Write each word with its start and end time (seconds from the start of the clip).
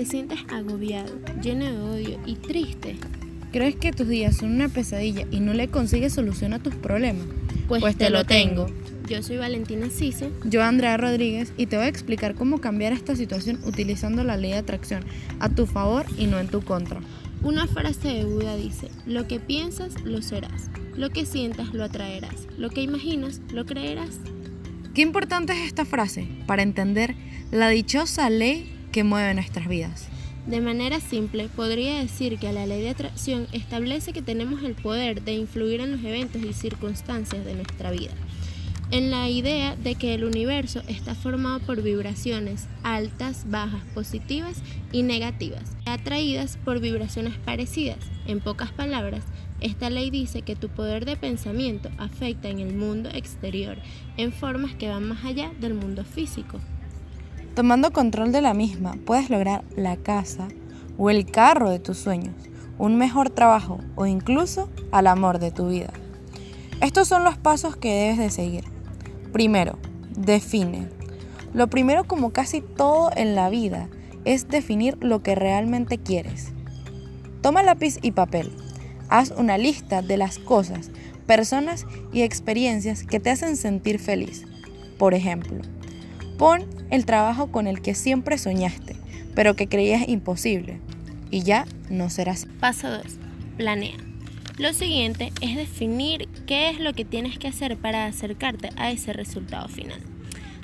te 0.00 0.06
sientes 0.06 0.38
agobiado, 0.50 1.12
lleno 1.42 1.66
de 1.66 1.78
odio 1.78 2.20
y 2.24 2.36
triste. 2.36 2.96
¿Crees 3.52 3.76
que 3.76 3.92
tus 3.92 4.08
días 4.08 4.38
son 4.38 4.52
una 4.52 4.70
pesadilla 4.70 5.26
y 5.30 5.40
no 5.40 5.52
le 5.52 5.68
consigues 5.68 6.14
solución 6.14 6.54
a 6.54 6.58
tus 6.58 6.74
problemas? 6.74 7.26
Pues, 7.68 7.82
Pues 7.82 7.96
te, 7.98 8.06
te 8.06 8.10
lo 8.10 8.24
tengo. 8.24 8.66
Yo 9.10 9.22
soy 9.22 9.36
Valentina 9.36 9.90
Cise. 9.90 10.30
Yo, 10.46 10.62
Andrea 10.62 10.96
Rodríguez, 10.96 11.52
y 11.58 11.66
te 11.66 11.76
voy 11.76 11.84
a 11.84 11.88
explicar 11.88 12.34
cómo 12.34 12.62
cambiar 12.62 12.94
esta 12.94 13.14
situación 13.14 13.60
utilizando 13.66 14.24
la 14.24 14.38
ley 14.38 14.52
de 14.52 14.56
atracción 14.56 15.04
a 15.38 15.50
tu 15.50 15.66
favor 15.66 16.06
y 16.16 16.28
no 16.28 16.38
en 16.38 16.48
tu 16.48 16.62
contra. 16.62 17.00
Una 17.42 17.66
frase 17.66 18.08
de 18.08 18.24
Buda 18.24 18.56
dice, 18.56 18.88
lo 19.04 19.28
que 19.28 19.38
piensas, 19.38 20.00
lo 20.02 20.22
serás. 20.22 20.70
Lo 20.96 21.10
que 21.10 21.26
sientas, 21.26 21.74
lo 21.74 21.84
atraerás. 21.84 22.48
Lo 22.56 22.70
que 22.70 22.80
imaginas, 22.80 23.42
lo 23.52 23.66
creerás. 23.66 24.18
Qué 24.94 25.02
importante 25.02 25.52
es 25.52 25.58
esta 25.66 25.84
frase 25.84 26.26
para 26.46 26.62
entender 26.62 27.16
la 27.50 27.68
dichosa 27.68 28.30
ley 28.30 28.79
que 28.90 29.04
mueve 29.04 29.34
nuestras 29.34 29.68
vidas. 29.68 30.08
De 30.46 30.60
manera 30.60 31.00
simple, 31.00 31.48
podría 31.54 31.98
decir 31.98 32.38
que 32.38 32.52
la 32.52 32.66
ley 32.66 32.82
de 32.82 32.90
atracción 32.90 33.46
establece 33.52 34.12
que 34.12 34.22
tenemos 34.22 34.62
el 34.62 34.74
poder 34.74 35.22
de 35.22 35.34
influir 35.34 35.80
en 35.80 35.92
los 35.92 36.02
eventos 36.02 36.42
y 36.42 36.52
circunstancias 36.54 37.44
de 37.44 37.54
nuestra 37.54 37.90
vida. 37.90 38.12
En 38.90 39.12
la 39.12 39.28
idea 39.28 39.76
de 39.76 39.94
que 39.94 40.14
el 40.14 40.24
universo 40.24 40.82
está 40.88 41.14
formado 41.14 41.60
por 41.60 41.80
vibraciones 41.82 42.66
altas, 42.82 43.44
bajas, 43.48 43.84
positivas 43.94 44.60
y 44.90 45.04
negativas, 45.04 45.76
atraídas 45.84 46.58
por 46.64 46.80
vibraciones 46.80 47.34
parecidas. 47.44 47.98
En 48.26 48.40
pocas 48.40 48.72
palabras, 48.72 49.22
esta 49.60 49.90
ley 49.90 50.10
dice 50.10 50.42
que 50.42 50.56
tu 50.56 50.68
poder 50.68 51.04
de 51.04 51.16
pensamiento 51.16 51.90
afecta 51.98 52.48
en 52.48 52.58
el 52.58 52.74
mundo 52.74 53.10
exterior 53.12 53.76
en 54.16 54.32
formas 54.32 54.74
que 54.74 54.88
van 54.88 55.06
más 55.06 55.24
allá 55.24 55.52
del 55.60 55.74
mundo 55.74 56.02
físico. 56.02 56.58
Tomando 57.60 57.92
control 57.92 58.32
de 58.32 58.40
la 58.40 58.54
misma, 58.54 58.96
puedes 59.04 59.28
lograr 59.28 59.64
la 59.76 59.98
casa 59.98 60.48
o 60.96 61.10
el 61.10 61.26
carro 61.26 61.68
de 61.68 61.78
tus 61.78 61.98
sueños, 61.98 62.34
un 62.78 62.96
mejor 62.96 63.28
trabajo 63.28 63.80
o 63.96 64.06
incluso 64.06 64.70
al 64.92 65.06
amor 65.06 65.40
de 65.40 65.50
tu 65.50 65.68
vida. 65.68 65.92
Estos 66.80 67.06
son 67.06 67.22
los 67.22 67.36
pasos 67.36 67.76
que 67.76 67.92
debes 67.92 68.16
de 68.16 68.30
seguir. 68.30 68.64
Primero, 69.34 69.78
define. 70.16 70.88
Lo 71.52 71.68
primero, 71.68 72.04
como 72.04 72.32
casi 72.32 72.62
todo 72.62 73.10
en 73.14 73.34
la 73.34 73.50
vida, 73.50 73.90
es 74.24 74.48
definir 74.48 74.96
lo 75.02 75.22
que 75.22 75.34
realmente 75.34 75.98
quieres. 75.98 76.54
Toma 77.42 77.62
lápiz 77.62 77.98
y 78.00 78.12
papel. 78.12 78.50
Haz 79.10 79.34
una 79.36 79.58
lista 79.58 80.00
de 80.00 80.16
las 80.16 80.38
cosas, 80.38 80.90
personas 81.26 81.84
y 82.10 82.22
experiencias 82.22 83.04
que 83.04 83.20
te 83.20 83.28
hacen 83.28 83.58
sentir 83.58 83.98
feliz. 83.98 84.46
Por 84.96 85.12
ejemplo, 85.12 85.58
pon 86.38 86.79
el 86.90 87.06
trabajo 87.06 87.50
con 87.50 87.66
el 87.66 87.80
que 87.80 87.94
siempre 87.94 88.38
soñaste, 88.38 88.96
pero 89.34 89.56
que 89.56 89.68
creías 89.68 90.08
imposible. 90.08 90.80
Y 91.30 91.42
ya 91.42 91.66
no 91.88 92.10
será 92.10 92.32
así. 92.32 92.46
Paso 92.60 92.90
2. 92.90 93.02
Planea. 93.56 93.96
Lo 94.58 94.72
siguiente 94.74 95.32
es 95.40 95.56
definir 95.56 96.28
qué 96.46 96.68
es 96.68 96.80
lo 96.80 96.92
que 96.92 97.04
tienes 97.04 97.38
que 97.38 97.48
hacer 97.48 97.76
para 97.78 98.06
acercarte 98.06 98.70
a 98.76 98.90
ese 98.90 99.12
resultado 99.12 99.68
final. 99.68 100.00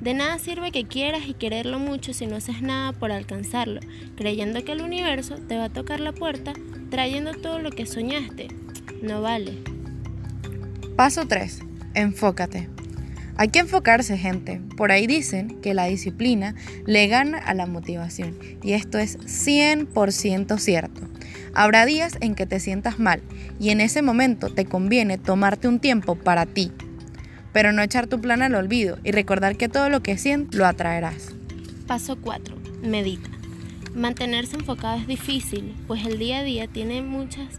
De 0.00 0.14
nada 0.14 0.38
sirve 0.38 0.70
que 0.70 0.86
quieras 0.86 1.22
y 1.26 1.34
quererlo 1.34 1.78
mucho 1.78 2.14
si 2.14 2.26
no 2.26 2.36
haces 2.36 2.62
nada 2.62 2.92
por 2.92 3.12
alcanzarlo, 3.12 3.80
creyendo 4.16 4.64
que 4.64 4.72
el 4.72 4.80
universo 4.80 5.36
te 5.36 5.56
va 5.56 5.64
a 5.64 5.68
tocar 5.70 6.00
la 6.00 6.12
puerta 6.12 6.52
trayendo 6.90 7.32
todo 7.34 7.58
lo 7.58 7.70
que 7.70 7.86
soñaste. 7.86 8.48
No 9.02 9.22
vale. 9.22 9.58
Paso 10.96 11.26
3. 11.26 11.60
Enfócate. 11.94 12.68
Hay 13.40 13.48
que 13.48 13.60
enfocarse, 13.60 14.18
gente. 14.18 14.60
Por 14.76 14.92
ahí 14.92 15.06
dicen 15.06 15.62
que 15.62 15.72
la 15.72 15.86
disciplina 15.86 16.54
le 16.84 17.06
gana 17.06 17.38
a 17.38 17.54
la 17.54 17.64
motivación. 17.64 18.36
Y 18.62 18.72
esto 18.72 18.98
es 18.98 19.18
100% 19.20 20.58
cierto. 20.58 21.00
Habrá 21.54 21.86
días 21.86 22.18
en 22.20 22.34
que 22.34 22.44
te 22.44 22.60
sientas 22.60 22.98
mal 22.98 23.22
y 23.58 23.70
en 23.70 23.80
ese 23.80 24.02
momento 24.02 24.52
te 24.52 24.66
conviene 24.66 25.16
tomarte 25.16 25.68
un 25.68 25.80
tiempo 25.80 26.16
para 26.16 26.44
ti. 26.44 26.70
Pero 27.54 27.72
no 27.72 27.80
echar 27.80 28.08
tu 28.08 28.20
plan 28.20 28.42
al 28.42 28.54
olvido 28.54 28.98
y 29.04 29.10
recordar 29.10 29.56
que 29.56 29.70
todo 29.70 29.88
lo 29.88 30.02
que 30.02 30.18
sientes 30.18 30.58
lo 30.58 30.66
atraerás. 30.66 31.32
Paso 31.86 32.18
4. 32.20 32.58
Medita. 32.82 33.30
Mantenerse 33.94 34.56
enfocado 34.56 34.98
es 34.98 35.06
difícil, 35.06 35.74
pues 35.86 36.04
el 36.04 36.18
día 36.18 36.40
a 36.40 36.42
día 36.42 36.68
tiene 36.68 37.00
muchas 37.00 37.58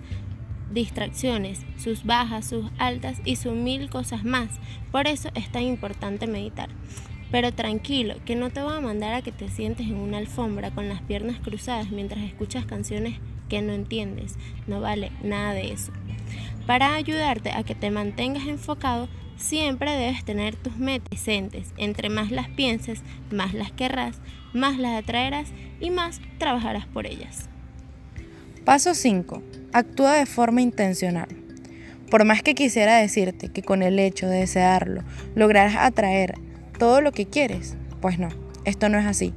distracciones, 0.74 1.62
sus 1.78 2.06
bajas, 2.06 2.46
sus 2.46 2.66
altas 2.78 3.22
y 3.26 3.36
sus 3.36 3.54
mil 3.54 3.90
cosas 3.90 4.24
más. 4.24 4.60
Por 4.92 5.08
eso 5.08 5.30
es 5.36 5.52
tan 5.52 5.64
importante 5.64 6.28
meditar. 6.28 6.70
Pero 7.32 7.54
tranquilo, 7.54 8.16
que 8.26 8.36
no 8.36 8.50
te 8.50 8.62
voy 8.62 8.74
a 8.74 8.82
mandar 8.82 9.14
a 9.14 9.22
que 9.22 9.32
te 9.32 9.50
sientes 9.50 9.88
en 9.88 9.96
una 9.96 10.18
alfombra 10.18 10.72
con 10.72 10.90
las 10.90 11.02
piernas 11.02 11.40
cruzadas 11.40 11.90
mientras 11.90 12.24
escuchas 12.24 12.66
canciones 12.66 13.20
que 13.48 13.62
no 13.62 13.74
entiendes. 13.74 14.38
No 14.68 14.82
vale 14.82 15.12
nada 15.24 15.54
de 15.54 15.72
eso. 15.72 15.92
Para 16.68 16.96
ayudarte 16.96 17.52
a 17.52 17.64
que 17.64 17.76
te 17.76 17.90
mantengas 17.90 18.48
enfocado, 18.48 19.08
siempre 19.38 19.92
debes 19.92 20.24
tener 20.24 20.56
tus 20.56 20.78
metas 20.78 21.10
presentes. 21.10 21.74
Entre 21.78 22.10
más 22.10 22.32
las 22.32 22.50
pienses, 22.50 23.02
más 23.32 23.54
las 23.54 23.72
querrás, 23.72 24.22
más 24.54 24.78
las 24.78 25.02
atraerás 25.02 25.52
y 25.80 25.90
más 25.90 26.22
trabajarás 26.38 26.86
por 26.86 27.08
ellas. 27.08 27.51
Paso 28.66 28.94
5. 28.94 29.42
Actúa 29.74 30.14
de 30.14 30.28
forma 30.28 30.62
intencional. 30.62 31.28
Por 32.12 32.26
más 32.26 32.44
que 32.44 32.54
quisiera 32.54 32.98
decirte 32.98 33.50
que 33.50 33.64
con 33.64 33.82
el 33.82 33.98
hecho 33.98 34.28
de 34.28 34.38
desearlo 34.38 35.02
lograrás 35.34 35.78
atraer 35.78 36.36
todo 36.78 37.02
lo 37.02 37.12
que 37.12 37.26
quieres, 37.26 37.76
pues 38.02 38.20
no, 38.20 38.30
esto 38.64 38.88
no 38.88 39.00
es 39.00 39.08
así. 39.08 39.34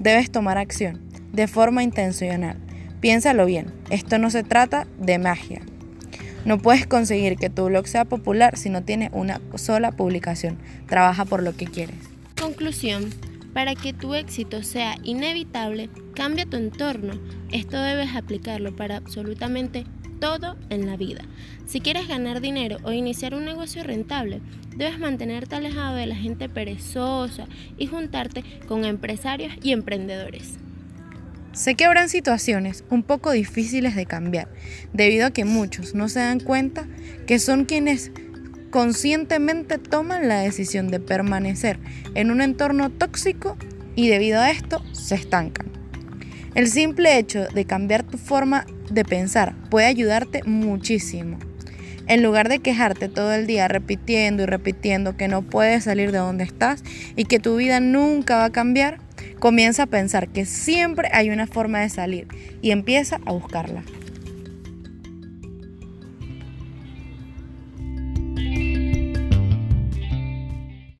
Debes 0.00 0.30
tomar 0.30 0.56
acción 0.56 1.02
de 1.32 1.48
forma 1.48 1.82
intencional. 1.82 2.56
Piénsalo 3.00 3.44
bien, 3.44 3.74
esto 3.90 4.18
no 4.18 4.30
se 4.30 4.42
trata 4.42 4.86
de 4.98 5.18
magia. 5.18 5.60
No 6.46 6.56
puedes 6.56 6.86
conseguir 6.86 7.36
que 7.36 7.50
tu 7.50 7.66
blog 7.66 7.86
sea 7.86 8.06
popular 8.06 8.56
si 8.56 8.70
no 8.70 8.82
tiene 8.82 9.10
una 9.12 9.42
sola 9.56 9.92
publicación. 9.92 10.58
Trabaja 10.88 11.26
por 11.26 11.42
lo 11.42 11.54
que 11.54 11.66
quieres. 11.66 11.96
Conclusión. 12.40 13.10
Para 13.52 13.74
que 13.74 13.92
tu 13.92 14.14
éxito 14.14 14.62
sea 14.62 14.96
inevitable, 15.02 15.90
cambia 16.14 16.46
tu 16.46 16.56
entorno. 16.56 17.20
Esto 17.50 17.80
debes 17.80 18.14
aplicarlo 18.14 18.74
para 18.74 18.96
absolutamente 18.96 19.84
todo 20.20 20.56
en 20.70 20.86
la 20.86 20.96
vida. 20.96 21.22
Si 21.66 21.80
quieres 21.80 22.06
ganar 22.06 22.40
dinero 22.40 22.78
o 22.84 22.92
iniciar 22.92 23.34
un 23.34 23.44
negocio 23.44 23.82
rentable, 23.82 24.40
debes 24.76 24.98
mantenerte 24.98 25.56
alejado 25.56 25.96
de 25.96 26.06
la 26.06 26.14
gente 26.14 26.48
perezosa 26.48 27.46
y 27.76 27.88
juntarte 27.88 28.44
con 28.68 28.84
empresarios 28.84 29.52
y 29.62 29.72
emprendedores. 29.72 30.58
Sé 31.52 31.74
que 31.74 31.84
habrán 31.84 32.08
situaciones 32.08 32.84
un 32.88 33.02
poco 33.02 33.30
difíciles 33.32 33.94
de 33.94 34.06
cambiar, 34.06 34.48
debido 34.94 35.26
a 35.26 35.32
que 35.32 35.44
muchos 35.44 35.94
no 35.94 36.08
se 36.08 36.20
dan 36.20 36.40
cuenta 36.40 36.86
que 37.26 37.38
son 37.38 37.66
quienes 37.66 38.10
conscientemente 38.72 39.76
toman 39.76 40.28
la 40.28 40.40
decisión 40.40 40.88
de 40.88 40.98
permanecer 40.98 41.78
en 42.14 42.30
un 42.30 42.40
entorno 42.40 42.90
tóxico 42.90 43.56
y 43.94 44.08
debido 44.08 44.40
a 44.40 44.50
esto 44.50 44.82
se 44.92 45.14
estancan. 45.14 45.70
El 46.54 46.66
simple 46.68 47.18
hecho 47.18 47.46
de 47.48 47.66
cambiar 47.66 48.02
tu 48.02 48.16
forma 48.16 48.66
de 48.90 49.04
pensar 49.04 49.54
puede 49.70 49.86
ayudarte 49.86 50.42
muchísimo. 50.44 51.38
En 52.08 52.22
lugar 52.22 52.48
de 52.48 52.60
quejarte 52.60 53.10
todo 53.10 53.32
el 53.34 53.46
día 53.46 53.68
repitiendo 53.68 54.42
y 54.42 54.46
repitiendo 54.46 55.18
que 55.18 55.28
no 55.28 55.42
puedes 55.42 55.84
salir 55.84 56.10
de 56.10 56.18
donde 56.18 56.44
estás 56.44 56.82
y 57.14 57.26
que 57.26 57.38
tu 57.38 57.56
vida 57.56 57.78
nunca 57.78 58.38
va 58.38 58.46
a 58.46 58.52
cambiar, 58.52 59.00
comienza 59.38 59.82
a 59.82 59.86
pensar 59.86 60.28
que 60.28 60.46
siempre 60.46 61.10
hay 61.12 61.28
una 61.28 61.46
forma 61.46 61.80
de 61.80 61.90
salir 61.90 62.26
y 62.62 62.70
empieza 62.70 63.20
a 63.26 63.32
buscarla. 63.32 63.82